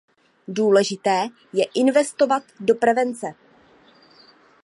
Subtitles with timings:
[0.47, 3.33] Důležité je investovat do prevence.